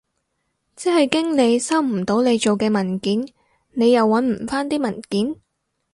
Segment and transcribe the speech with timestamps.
[0.75, 3.23] 即係經理收唔到你做嘅文件，
[3.73, 5.35] 你又搵唔返啲文件？